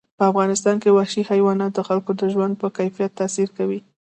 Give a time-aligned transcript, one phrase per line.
[0.17, 3.79] په افغانستان کې وحشي حیوانات د خلکو د ژوند په کیفیت تاثیر کوي.